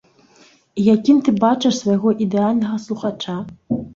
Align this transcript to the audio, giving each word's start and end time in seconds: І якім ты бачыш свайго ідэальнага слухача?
І 0.83 0.85
якім 0.85 1.19
ты 1.27 1.33
бачыш 1.43 1.77
свайго 1.81 2.13
ідэальнага 2.27 2.81
слухача? 2.89 3.37